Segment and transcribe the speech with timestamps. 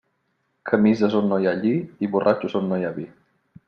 [0.69, 1.77] Camises on no hi ha lli
[2.09, 3.11] i borratxos on no hi ha vi.